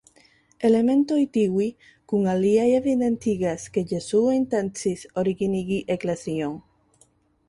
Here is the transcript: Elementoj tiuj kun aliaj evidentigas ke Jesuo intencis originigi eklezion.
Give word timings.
Elementoj 0.67 1.17
tiuj 1.35 1.65
kun 2.13 2.23
aliaj 2.31 2.65
evidentigas 2.77 3.65
ke 3.75 3.83
Jesuo 3.91 4.31
intencis 4.37 5.05
originigi 5.25 5.79
eklezion. 5.97 6.57